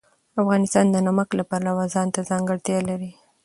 [0.41, 3.11] افغانستان د نمک د پلوه ځانته ځانګړتیا لري.